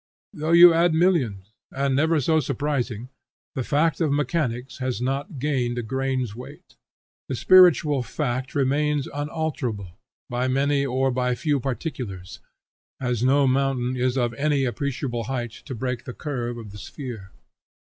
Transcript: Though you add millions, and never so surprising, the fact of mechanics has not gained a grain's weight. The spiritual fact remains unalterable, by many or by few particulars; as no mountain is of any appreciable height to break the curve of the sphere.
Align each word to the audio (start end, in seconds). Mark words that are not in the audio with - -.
Though 0.33 0.53
you 0.53 0.73
add 0.73 0.95
millions, 0.95 1.53
and 1.71 1.95
never 1.95 2.19
so 2.19 2.39
surprising, 2.39 3.09
the 3.53 3.63
fact 3.63 4.01
of 4.01 4.11
mechanics 4.11 4.79
has 4.79 4.99
not 4.99 5.37
gained 5.37 5.77
a 5.77 5.83
grain's 5.83 6.35
weight. 6.35 6.75
The 7.27 7.35
spiritual 7.35 8.01
fact 8.01 8.55
remains 8.55 9.05
unalterable, 9.13 9.99
by 10.27 10.47
many 10.47 10.87
or 10.87 11.11
by 11.11 11.35
few 11.35 11.59
particulars; 11.59 12.39
as 12.99 13.23
no 13.23 13.45
mountain 13.45 13.95
is 13.95 14.17
of 14.17 14.33
any 14.39 14.65
appreciable 14.65 15.25
height 15.25 15.51
to 15.65 15.75
break 15.75 16.05
the 16.05 16.13
curve 16.15 16.57
of 16.57 16.71
the 16.71 16.79
sphere. 16.79 17.29